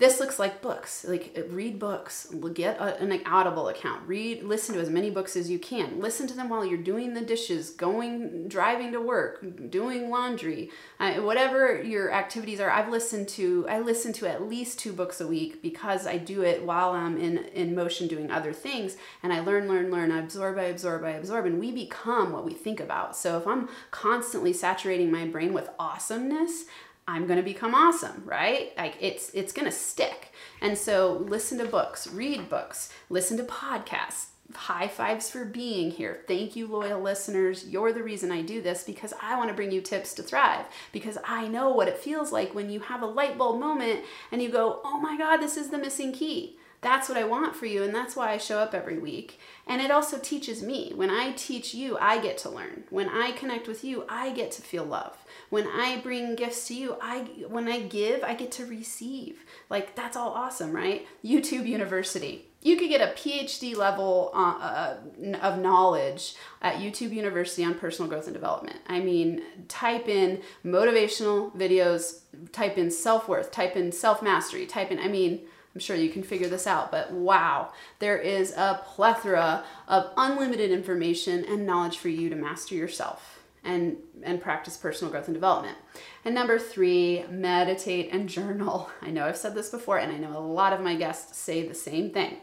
This 0.00 0.18
looks 0.18 0.38
like 0.38 0.62
books. 0.62 1.04
Like 1.06 1.38
read 1.50 1.78
books, 1.78 2.32
get 2.54 2.80
a, 2.80 2.98
an 3.02 3.20
Audible 3.26 3.68
account, 3.68 4.08
read, 4.08 4.42
listen 4.42 4.74
to 4.74 4.80
as 4.80 4.88
many 4.88 5.10
books 5.10 5.36
as 5.36 5.50
you 5.50 5.58
can. 5.58 6.00
Listen 6.00 6.26
to 6.26 6.34
them 6.34 6.48
while 6.48 6.64
you're 6.64 6.78
doing 6.78 7.12
the 7.12 7.20
dishes, 7.20 7.68
going, 7.68 8.48
driving 8.48 8.92
to 8.92 9.00
work, 9.00 9.44
doing 9.70 10.08
laundry, 10.08 10.70
uh, 10.98 11.16
whatever 11.16 11.82
your 11.82 12.10
activities 12.10 12.60
are. 12.60 12.70
I've 12.70 12.88
listened 12.88 13.28
to, 13.30 13.66
I 13.68 13.80
listen 13.80 14.14
to 14.14 14.26
at 14.26 14.48
least 14.48 14.78
two 14.78 14.94
books 14.94 15.20
a 15.20 15.26
week 15.26 15.60
because 15.60 16.06
I 16.06 16.16
do 16.16 16.40
it 16.42 16.64
while 16.64 16.92
I'm 16.92 17.18
in 17.18 17.36
in 17.54 17.74
motion 17.74 18.08
doing 18.08 18.30
other 18.30 18.54
things, 18.54 18.96
and 19.22 19.34
I 19.34 19.40
learn, 19.40 19.68
learn, 19.68 19.90
learn. 19.90 20.10
I 20.10 20.20
absorb, 20.20 20.56
I 20.56 20.64
absorb, 20.64 21.04
I 21.04 21.10
absorb, 21.10 21.44
and 21.44 21.60
we 21.60 21.72
become 21.72 22.32
what 22.32 22.46
we 22.46 22.54
think 22.54 22.80
about. 22.80 23.16
So 23.16 23.36
if 23.36 23.46
I'm 23.46 23.68
constantly 23.90 24.54
saturating 24.54 25.12
my 25.12 25.26
brain 25.26 25.52
with 25.52 25.68
awesomeness, 25.78 26.64
I'm 27.10 27.26
going 27.26 27.38
to 27.38 27.42
become 27.42 27.74
awesome, 27.74 28.22
right? 28.24 28.72
Like 28.76 28.94
it's 29.00 29.30
it's 29.30 29.52
going 29.52 29.66
to 29.66 29.72
stick. 29.72 30.32
And 30.60 30.78
so 30.78 31.24
listen 31.26 31.58
to 31.58 31.64
books, 31.64 32.06
read 32.06 32.48
books, 32.48 32.92
listen 33.08 33.36
to 33.38 33.42
podcasts. 33.42 34.26
High 34.54 34.88
fives 34.88 35.30
for 35.30 35.44
being 35.44 35.92
here. 35.92 36.22
Thank 36.26 36.56
you, 36.56 36.66
loyal 36.66 37.00
listeners. 37.00 37.68
You're 37.68 37.92
the 37.92 38.02
reason 38.02 38.32
I 38.32 38.42
do 38.42 38.60
this 38.60 38.82
because 38.82 39.12
I 39.22 39.36
want 39.36 39.48
to 39.48 39.54
bring 39.54 39.70
you 39.70 39.80
tips 39.80 40.12
to 40.14 40.24
thrive. 40.24 40.66
Because 40.90 41.18
I 41.24 41.46
know 41.46 41.70
what 41.70 41.86
it 41.86 41.98
feels 41.98 42.32
like 42.32 42.52
when 42.52 42.68
you 42.68 42.80
have 42.80 43.02
a 43.02 43.06
light 43.06 43.38
bulb 43.38 43.60
moment 43.60 44.00
and 44.32 44.42
you 44.42 44.48
go, 44.48 44.80
oh 44.84 44.98
my 44.98 45.16
God, 45.16 45.36
this 45.36 45.56
is 45.56 45.70
the 45.70 45.78
missing 45.78 46.12
key. 46.12 46.56
That's 46.82 47.10
what 47.10 47.18
I 47.18 47.24
want 47.24 47.54
for 47.54 47.66
you, 47.66 47.82
and 47.82 47.94
that's 47.94 48.16
why 48.16 48.32
I 48.32 48.38
show 48.38 48.58
up 48.58 48.74
every 48.74 48.98
week. 48.98 49.38
And 49.66 49.82
it 49.82 49.90
also 49.90 50.18
teaches 50.18 50.62
me. 50.62 50.92
When 50.94 51.10
I 51.10 51.32
teach 51.32 51.74
you, 51.74 51.98
I 51.98 52.18
get 52.20 52.38
to 52.38 52.48
learn. 52.48 52.84
When 52.88 53.08
I 53.08 53.32
connect 53.32 53.68
with 53.68 53.84
you, 53.84 54.04
I 54.08 54.32
get 54.32 54.50
to 54.52 54.62
feel 54.62 54.84
love. 54.84 55.18
When 55.50 55.66
I 55.66 56.00
bring 56.00 56.36
gifts 56.36 56.68
to 56.68 56.74
you, 56.74 56.96
I 57.00 57.20
when 57.48 57.68
I 57.68 57.80
give, 57.80 58.24
I 58.24 58.34
get 58.34 58.50
to 58.52 58.66
receive. 58.66 59.44
Like 59.68 59.94
that's 59.94 60.16
all 60.16 60.30
awesome, 60.30 60.72
right? 60.72 61.06
YouTube 61.22 61.66
University. 61.66 62.46
You 62.62 62.76
could 62.76 62.90
get 62.90 63.00
a 63.00 63.12
PhD 63.14 63.74
level 63.74 64.30
uh, 64.34 64.38
uh, 64.38 64.96
of 65.40 65.58
knowledge 65.58 66.34
at 66.60 66.76
YouTube 66.76 67.12
University 67.12 67.64
on 67.64 67.74
personal 67.74 68.08
growth 68.08 68.26
and 68.26 68.34
development. 68.34 68.76
I 68.86 69.00
mean, 69.00 69.42
type 69.68 70.08
in 70.08 70.42
motivational 70.64 71.56
videos, 71.56 72.20
type 72.52 72.76
in 72.76 72.90
self 72.90 73.28
worth, 73.28 73.50
type 73.50 73.76
in 73.76 73.92
self 73.92 74.22
mastery, 74.22 74.66
type 74.66 74.90
in, 74.90 74.98
I 74.98 75.08
mean, 75.08 75.40
I'm 75.74 75.80
sure 75.80 75.96
you 75.96 76.10
can 76.10 76.24
figure 76.24 76.48
this 76.48 76.66
out, 76.66 76.90
but 76.90 77.12
wow, 77.12 77.72
there 78.00 78.18
is 78.18 78.52
a 78.52 78.82
plethora 78.84 79.64
of 79.86 80.10
unlimited 80.16 80.70
information 80.70 81.44
and 81.44 81.64
knowledge 81.64 81.98
for 81.98 82.08
you 82.08 82.28
to 82.28 82.36
master 82.36 82.74
yourself 82.74 83.40
and 83.62 83.96
and 84.22 84.40
practice 84.40 84.76
personal 84.76 85.12
growth 85.12 85.28
and 85.28 85.34
development. 85.34 85.76
And 86.24 86.34
number 86.34 86.58
3, 86.58 87.26
meditate 87.30 88.08
and 88.10 88.28
journal. 88.28 88.90
I 89.02 89.10
know 89.10 89.26
I've 89.26 89.36
said 89.36 89.54
this 89.54 89.70
before 89.70 89.98
and 89.98 90.12
I 90.12 90.18
know 90.18 90.36
a 90.36 90.40
lot 90.40 90.72
of 90.72 90.80
my 90.80 90.96
guests 90.96 91.38
say 91.38 91.66
the 91.66 91.74
same 91.74 92.10
thing. 92.10 92.38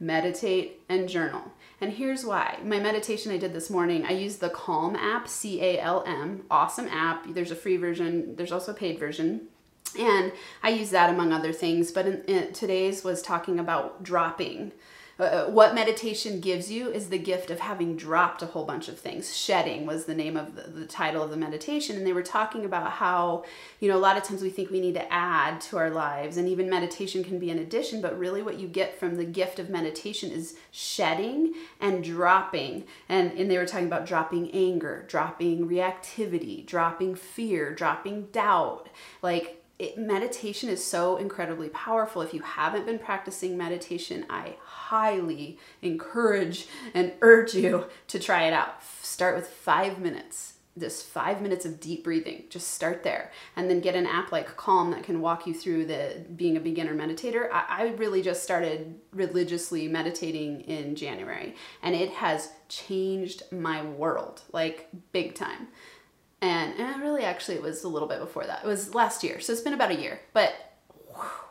Meditate 0.00 0.82
and 0.88 1.08
journal. 1.08 1.52
And 1.80 1.92
here's 1.92 2.24
why. 2.24 2.58
My 2.64 2.80
meditation 2.80 3.32
I 3.32 3.38
did 3.38 3.52
this 3.52 3.70
morning, 3.70 4.04
I 4.04 4.12
used 4.12 4.40
the 4.40 4.50
Calm 4.50 4.96
app, 4.96 5.28
C 5.28 5.62
A 5.62 5.78
L 5.80 6.02
M. 6.06 6.44
Awesome 6.50 6.88
app. 6.88 7.32
There's 7.32 7.50
a 7.50 7.56
free 7.56 7.76
version, 7.76 8.34
there's 8.36 8.52
also 8.52 8.72
a 8.72 8.74
paid 8.74 8.98
version 8.98 9.48
and 9.98 10.32
I 10.62 10.70
use 10.70 10.90
that 10.90 11.10
among 11.10 11.32
other 11.32 11.52
things. 11.52 11.90
But 11.90 12.06
in, 12.06 12.24
in, 12.24 12.52
today's 12.52 13.04
was 13.04 13.22
talking 13.22 13.58
about 13.58 14.02
dropping. 14.02 14.72
Uh, 15.18 15.22
uh, 15.22 15.46
what 15.46 15.74
meditation 15.74 16.40
gives 16.40 16.70
you 16.70 16.90
is 16.90 17.08
the 17.08 17.18
gift 17.18 17.50
of 17.50 17.60
having 17.60 17.96
dropped 17.96 18.42
a 18.42 18.46
whole 18.46 18.64
bunch 18.64 18.88
of 18.88 18.98
things. 18.98 19.34
Shedding 19.34 19.86
was 19.86 20.04
the 20.04 20.14
name 20.14 20.36
of 20.36 20.54
the, 20.54 20.62
the, 20.62 20.86
title 20.86 21.22
of 21.22 21.30
the 21.30 21.38
meditation. 21.38 21.96
And 21.96 22.06
they 22.06 22.12
were 22.12 22.22
talking 22.22 22.66
about 22.66 22.92
how, 22.92 23.44
you 23.80 23.88
know, 23.88 23.96
a 23.96 23.98
lot 23.98 24.18
of 24.18 24.24
times 24.24 24.42
we 24.42 24.50
think 24.50 24.70
we 24.70 24.80
need 24.80 24.94
to 24.94 25.12
add 25.12 25.60
to 25.62 25.78
our 25.78 25.90
lives, 25.90 26.36
and 26.36 26.48
even 26.48 26.68
meditation 26.68 27.24
can 27.24 27.38
be 27.38 27.50
an 27.50 27.58
addition, 27.58 28.02
but 28.02 28.18
really 28.18 28.42
what 28.42 28.58
you 28.58 28.68
get 28.68 28.98
from 28.98 29.16
the 29.16 29.24
gift 29.24 29.58
of 29.58 29.70
meditation 29.70 30.30
is 30.30 30.56
shedding 30.70 31.54
and 31.80 32.04
dropping. 32.04 32.84
And, 33.08 33.32
and 33.32 33.50
they 33.50 33.56
were 33.56 33.66
talking 33.66 33.86
about 33.86 34.06
dropping 34.06 34.50
anger, 34.52 35.06
dropping 35.08 35.66
reactivity, 35.66 36.66
dropping 36.66 37.14
fear, 37.14 37.74
dropping 37.74 38.26
doubt. 38.26 38.88
Like, 39.22 39.62
it, 39.78 39.98
meditation 39.98 40.68
is 40.68 40.84
so 40.84 41.16
incredibly 41.16 41.68
powerful. 41.68 42.22
If 42.22 42.32
you 42.32 42.40
haven't 42.40 42.86
been 42.86 42.98
practicing 42.98 43.56
meditation, 43.56 44.24
I 44.30 44.56
highly 44.64 45.58
encourage 45.82 46.66
and 46.94 47.12
urge 47.20 47.54
you 47.54 47.86
to 48.08 48.18
try 48.18 48.44
it 48.44 48.52
out. 48.52 48.82
Start 49.02 49.36
with 49.36 49.48
five 49.48 49.98
minutes. 49.98 50.54
Just 50.78 51.06
five 51.06 51.40
minutes 51.40 51.64
of 51.64 51.80
deep 51.80 52.04
breathing. 52.04 52.44
Just 52.50 52.72
start 52.72 53.02
there, 53.02 53.32
and 53.56 53.70
then 53.70 53.80
get 53.80 53.94
an 53.94 54.06
app 54.06 54.30
like 54.30 54.58
Calm 54.58 54.90
that 54.90 55.04
can 55.04 55.22
walk 55.22 55.46
you 55.46 55.54
through 55.54 55.86
the 55.86 56.26
being 56.36 56.58
a 56.58 56.60
beginner 56.60 56.94
meditator. 56.94 57.48
I, 57.50 57.64
I 57.68 57.86
really 57.96 58.20
just 58.20 58.42
started 58.42 59.00
religiously 59.10 59.88
meditating 59.88 60.60
in 60.60 60.94
January, 60.94 61.54
and 61.82 61.94
it 61.94 62.10
has 62.10 62.50
changed 62.68 63.44
my 63.50 63.82
world 63.82 64.42
like 64.52 64.90
big 65.12 65.34
time 65.34 65.68
and, 66.40 67.02
really 67.02 67.22
actually 67.22 67.54
it 67.54 67.62
was 67.62 67.84
a 67.84 67.88
little 67.88 68.08
bit 68.08 68.18
before 68.18 68.44
that. 68.44 68.64
It 68.64 68.66
was 68.66 68.94
last 68.94 69.22
year 69.22 69.40
so 69.40 69.52
it's 69.52 69.62
been 69.62 69.72
about 69.72 69.90
a 69.90 70.00
year 70.00 70.20
but 70.32 70.54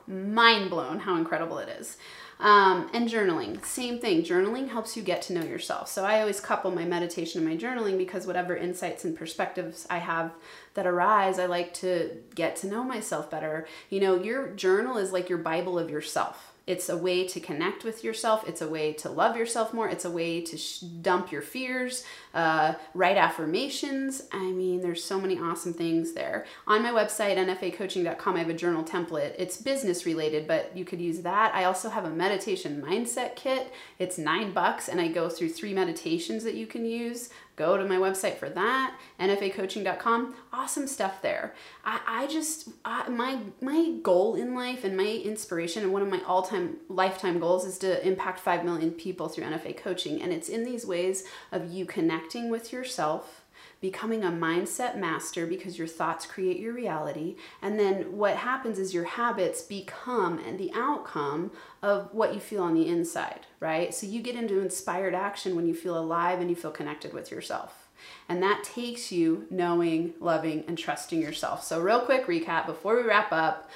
mind 0.08 0.70
blown 0.70 1.00
how 1.00 1.16
incredible 1.16 1.58
it 1.60 1.70
is. 1.70 1.98
Um, 2.38 2.90
and 2.94 3.08
journaling 3.08 3.64
same 3.66 4.00
thing. 4.00 4.24
Journaling 4.24 4.68
helps 4.68 4.98
you 4.98 5.04
get 5.04 5.22
to 5.24 5.34
know 5.34 5.44
yourself. 5.44 5.88
So 5.88 6.04
i 6.04 6.20
always 6.20 6.42
couple 6.42 6.72
my 6.72 6.84
meditation 6.86 7.42
and 7.42 7.50
my 7.50 7.56
journaling 7.58 7.98
because 7.98 8.28
whatever 8.28 8.56
insights 8.56 9.06
and 9.06 9.18
perspectives 9.18 9.88
i 9.90 10.00
have 10.00 10.34
that 10.74 10.86
arise 10.86 11.40
i 11.40 11.46
like 11.46 11.74
to 11.76 12.18
get 12.36 12.58
to 12.58 12.68
know 12.68 12.84
myself 12.84 13.32
better. 13.32 13.68
You 13.90 14.02
know 14.02 14.22
your 14.22 14.50
journal 14.50 14.98
is 14.98 15.14
like 15.14 15.30
your 15.30 15.38
bible 15.38 15.80
of 15.80 15.90
yourself 15.90 16.55
it's 16.68 16.90
a 16.90 16.98
way 16.98 17.28
to 17.28 17.40
connect 17.40 17.84
with 17.84 18.04
yourself. 18.04 18.48
It's 18.48 18.62
a 18.62 18.68
way 18.68 18.92
to 18.94 19.10
love 19.10 19.38
yourself 19.38 19.74
more. 19.74 19.88
It's 19.88 20.06
a 20.06 20.10
way 20.10 20.42
to 20.42 20.58
sh- 20.58 20.80
dump 20.80 21.32
your 21.32 21.44
fears, 21.44 22.04
uh, 22.34 22.74
write 22.96 23.18
affirmations. 23.18 24.24
I 24.32 24.52
mean, 24.52 24.82
there's 24.82 25.04
so 25.04 25.22
many 25.22 25.38
awesome 25.38 25.74
things 25.74 26.14
there. 26.14 26.46
On 26.66 26.82
my 26.82 26.92
website, 26.92 27.38
nfacoaching.com, 27.38 28.36
I 28.36 28.40
have 28.40 28.50
a 28.50 28.54
journal 28.54 28.84
template. 28.84 29.36
It's 29.38 29.58
business 29.58 30.08
related, 30.08 30.48
but 30.48 30.76
you 30.76 30.86
could 30.86 31.00
use 31.00 31.22
that. 31.22 31.54
I 31.54 31.66
also 31.66 31.90
have 31.90 32.06
a 32.06 32.10
meditation 32.10 32.82
mindset 32.82 33.36
kit. 33.36 33.72
It's 34.00 34.18
nine 34.18 34.52
bucks, 34.52 34.90
and 34.90 35.00
I 35.00 35.10
go 35.10 35.30
through 35.30 35.50
three 35.50 35.74
meditations 35.74 36.44
that 36.46 36.56
you 36.56 36.66
can 36.66 36.86
use 36.86 37.30
go 37.56 37.78
to 37.78 37.86
my 37.86 37.98
website 37.98 38.38
for 38.38 38.50
that 38.50 38.98
nfacoaching.com 39.20 40.36
awesome 40.52 40.88
stuff 40.88 41.22
there. 41.22 41.54
I, 41.84 42.00
I 42.08 42.28
just 42.28 42.70
I, 42.84 43.10
my 43.10 43.40
my 43.62 43.94
goal 44.02 44.36
in 44.36 44.56
life 44.56 44.84
and 44.84 44.96
my 44.96 45.22
inspiration 45.24 45.84
and 45.84 45.94
one 45.94 46.02
of 46.02 46.10
my 46.10 46.22
all-time 46.26 46.78
lifetime 46.90 47.40
goals 47.40 47.66
is 47.66 47.78
to 47.80 48.06
impact 48.06 48.40
5 48.40 48.64
million 48.64 48.92
people 48.92 49.28
through 49.28 49.46
nfa 49.46 49.78
coaching 49.78 50.22
and 50.22 50.32
it's 50.34 50.50
in 50.50 50.64
these 50.64 50.86
ways 50.86 51.24
of 51.52 51.72
you 51.72 51.86
connecting 51.86 52.50
with 52.50 52.72
yourself 52.74 53.45
becoming 53.86 54.24
a 54.24 54.32
mindset 54.32 54.98
master 54.98 55.46
because 55.46 55.78
your 55.78 55.86
thoughts 55.86 56.26
create 56.26 56.60
your 56.60 56.74
reality. 56.74 57.36
And 57.62 57.80
then 57.80 58.18
what 58.18 58.38
happens 58.38 58.80
is 58.80 58.96
your 58.96 59.04
habits 59.04 59.62
become 59.62 60.42
the 60.58 60.72
outcome 60.74 61.52
of 61.84 62.12
what 62.12 62.34
you 62.34 62.40
feel 62.40 62.64
on 62.64 62.74
the 62.74 62.88
inside, 62.88 63.42
right? 63.60 63.94
So 63.94 64.08
you 64.08 64.24
get 64.24 64.36
into 64.36 64.60
inspired 64.60 65.14
action 65.14 65.56
when 65.56 65.68
you 65.68 65.76
feel 65.76 65.96
alive 65.96 66.40
and 66.40 66.50
you 66.50 66.56
feel 66.56 66.72
connected 66.72 67.14
with 67.14 67.30
yourself. 67.30 67.88
And 68.28 68.42
that 68.42 68.64
takes 68.64 69.12
you 69.12 69.46
knowing, 69.52 70.16
loving, 70.20 70.64
and 70.68 70.80
trusting 70.80 71.22
yourself. 71.22 71.64
So, 71.64 71.80
real 71.80 72.00
quick 72.00 72.26
recap 72.26 72.66
before 72.66 72.96
we 72.96 73.04
wrap 73.04 73.32
up 73.32 73.70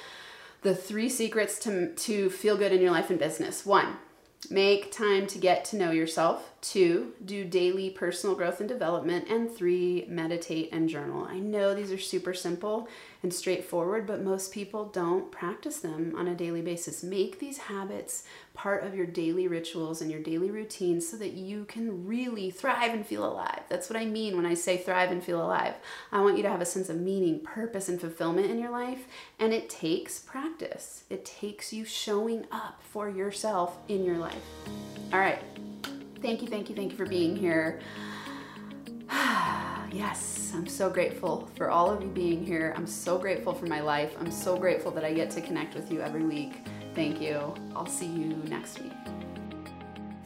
the 0.62 0.74
three 0.74 1.08
secrets 1.08 1.56
to, 1.60 1.94
to 1.94 2.30
feel 2.30 2.56
good 2.56 2.72
in 2.72 2.80
your 2.80 2.90
life 2.90 3.10
and 3.10 3.18
business. 3.18 3.64
One, 3.64 3.96
make 4.50 4.90
time 4.90 5.28
to 5.28 5.38
get 5.38 5.64
to 5.66 5.76
know 5.76 5.92
yourself. 5.92 6.50
Two, 6.62 7.14
do 7.24 7.44
daily 7.44 7.88
personal 7.88 8.36
growth 8.36 8.60
and 8.60 8.68
development. 8.68 9.28
And 9.30 9.50
three, 9.50 10.04
meditate 10.08 10.68
and 10.72 10.90
journal. 10.90 11.24
I 11.24 11.38
know 11.38 11.74
these 11.74 11.90
are 11.90 11.98
super 11.98 12.34
simple 12.34 12.86
and 13.22 13.32
straightforward, 13.32 14.06
but 14.06 14.22
most 14.22 14.52
people 14.52 14.84
don't 14.84 15.32
practice 15.32 15.78
them 15.78 16.14
on 16.16 16.28
a 16.28 16.34
daily 16.34 16.60
basis. 16.60 17.02
Make 17.02 17.38
these 17.38 17.56
habits 17.56 18.24
part 18.52 18.84
of 18.84 18.94
your 18.94 19.06
daily 19.06 19.48
rituals 19.48 20.02
and 20.02 20.10
your 20.10 20.22
daily 20.22 20.50
routines 20.50 21.08
so 21.08 21.16
that 21.16 21.32
you 21.32 21.64
can 21.64 22.06
really 22.06 22.50
thrive 22.50 22.92
and 22.92 23.06
feel 23.06 23.24
alive. 23.24 23.62
That's 23.70 23.88
what 23.88 23.98
I 23.98 24.04
mean 24.04 24.36
when 24.36 24.44
I 24.44 24.52
say 24.52 24.76
thrive 24.76 25.10
and 25.10 25.24
feel 25.24 25.42
alive. 25.42 25.74
I 26.12 26.20
want 26.20 26.36
you 26.36 26.42
to 26.42 26.50
have 26.50 26.60
a 26.60 26.66
sense 26.66 26.90
of 26.90 27.00
meaning, 27.00 27.40
purpose, 27.40 27.88
and 27.88 27.98
fulfillment 27.98 28.50
in 28.50 28.58
your 28.58 28.70
life, 28.70 29.06
and 29.38 29.54
it 29.54 29.70
takes 29.70 30.18
practice. 30.18 31.04
It 31.08 31.24
takes 31.24 31.72
you 31.72 31.86
showing 31.86 32.44
up 32.52 32.82
for 32.82 33.08
yourself 33.08 33.78
in 33.88 34.04
your 34.04 34.18
life. 34.18 34.42
All 35.12 35.20
right. 35.20 35.42
Thank 36.22 36.42
you, 36.42 36.48
thank 36.48 36.68
you, 36.68 36.76
thank 36.76 36.92
you 36.92 36.98
for 36.98 37.06
being 37.06 37.34
here. 37.34 37.80
yes, 39.10 40.52
I'm 40.54 40.66
so 40.66 40.90
grateful 40.90 41.48
for 41.56 41.70
all 41.70 41.90
of 41.90 42.02
you 42.02 42.08
being 42.08 42.44
here. 42.44 42.74
I'm 42.76 42.86
so 42.86 43.18
grateful 43.18 43.54
for 43.54 43.66
my 43.66 43.80
life. 43.80 44.14
I'm 44.20 44.30
so 44.30 44.56
grateful 44.56 44.90
that 44.92 45.04
I 45.04 45.14
get 45.14 45.30
to 45.32 45.40
connect 45.40 45.74
with 45.74 45.90
you 45.90 46.02
every 46.02 46.24
week. 46.24 46.66
Thank 46.94 47.20
you. 47.20 47.54
I'll 47.74 47.86
see 47.86 48.06
you 48.06 48.36
next 48.48 48.80
week. 48.80 48.92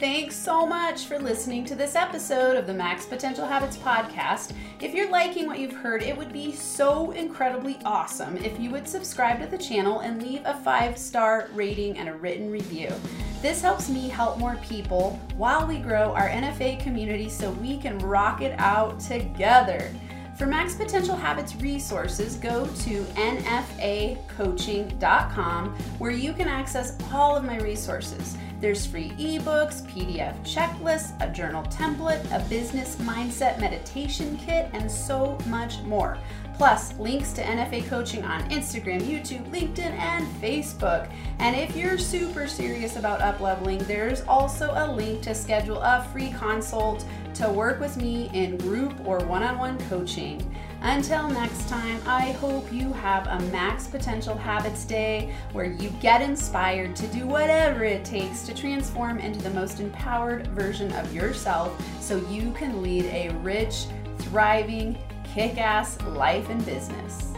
Thanks 0.01 0.35
so 0.35 0.67
much 0.67 1.07
for 1.07 1.21
listening 1.21 1.65
to 1.67 1.77
this 1.77 1.95
episode 1.95 2.57
of 2.57 2.67
the 2.67 2.75
Max 2.75 3.07
Potential 3.07 3.47
Habits 3.47 3.77
podcast. 3.77 4.51
If 4.81 4.93
you're 4.93 5.09
liking 5.09 5.47
what 5.47 5.61
you've 5.61 5.77
heard, 5.77 6.03
it 6.03 6.17
would 6.17 6.33
be 6.33 6.51
so 6.51 7.13
incredibly 7.13 7.79
awesome 7.85 8.37
if 8.39 8.59
you 8.59 8.71
would 8.71 8.89
subscribe 8.89 9.39
to 9.39 9.47
the 9.47 9.57
channel 9.57 10.01
and 10.01 10.21
leave 10.21 10.43
a 10.47 10.55
five 10.55 10.99
star 10.99 11.49
rating 11.53 11.97
and 11.97 12.09
a 12.09 12.15
written 12.15 12.51
review. 12.51 12.93
This 13.41 13.63
helps 13.63 13.89
me 13.89 14.09
help 14.09 14.37
more 14.37 14.57
people 14.57 15.21
while 15.37 15.65
we 15.65 15.79
grow 15.79 16.13
our 16.13 16.29
NFA 16.29 16.83
community 16.83 17.29
so 17.29 17.53
we 17.53 17.79
can 17.79 17.97
rock 18.01 18.43
it 18.43 18.59
out 18.59 18.99
together. 18.99 19.89
For 20.37 20.47
Max 20.47 20.75
Potential 20.75 21.15
Habits 21.15 21.55
resources, 21.57 22.35
go 22.35 22.67
to 22.67 23.05
nfacoaching.com 23.15 25.69
where 25.99 26.11
you 26.11 26.33
can 26.33 26.49
access 26.49 26.99
all 27.13 27.37
of 27.37 27.45
my 27.45 27.59
resources. 27.59 28.37
There's 28.61 28.87
free 28.87 29.11
ebooks, 29.11 29.83
PDF 29.87 30.35
checklists, 30.43 31.13
a 31.21 31.31
journal 31.33 31.63
template, 31.65 32.25
a 32.33 32.49
business 32.49 32.97
mindset 32.97 33.61
meditation 33.61 34.39
kit, 34.39 34.71
and 34.73 34.91
so 34.91 35.39
much 35.47 35.81
more. 35.83 36.19
Plus, 36.57 36.97
links 36.99 37.33
to 37.33 37.43
NFA 37.43 37.87
coaching 37.89 38.25
on 38.25 38.49
Instagram, 38.51 39.01
YouTube, 39.03 39.51
LinkedIn, 39.51 39.81
and 39.81 40.27
Facebook. 40.41 41.11
And 41.41 41.57
if 41.57 41.75
you're 41.75 41.99
super 41.99 42.47
serious 42.47 42.97
about 42.97 43.21
upleveling, 43.21 43.85
there's 43.87 44.23
also 44.23 44.73
a 44.75 44.91
link 44.91 45.23
to 45.23 45.35
schedule 45.35 45.81
a 45.81 46.09
free 46.13 46.31
consult 46.31 47.05
to 47.35 47.51
work 47.51 47.81
with 47.81 47.97
me 47.97 48.31
in 48.33 48.57
group 48.57 48.95
or 49.05 49.19
one 49.27 49.43
on 49.43 49.59
one 49.59 49.79
coaching. 49.89 50.55
Until 50.85 51.31
next 51.31 51.67
time, 51.67 51.99
I 52.07 52.33
hope 52.33 52.71
you 52.71 52.93
have 52.93 53.27
a 53.27 53.41
max 53.47 53.87
potential 53.87 54.37
habits 54.37 54.85
day 54.85 55.33
where 55.53 55.65
you 55.65 55.89
get 56.03 56.21
inspired 56.21 56.95
to 56.97 57.07
do 57.07 57.27
whatever 57.27 57.85
it 57.85 58.05
takes 58.05 58.43
to 58.43 58.55
transform 58.55 59.19
into 59.19 59.41
the 59.41 59.49
most 59.49 59.81
empowered 59.81 60.47
version 60.49 60.93
of 60.93 61.15
yourself 61.15 61.83
so 62.03 62.19
you 62.29 62.53
can 62.53 62.83
lead 62.83 63.07
a 63.07 63.31
rich, 63.37 63.87
thriving, 64.19 64.99
kick 65.25 65.57
ass 65.57 65.99
life 66.03 66.51
and 66.51 66.65
business. 66.67 67.33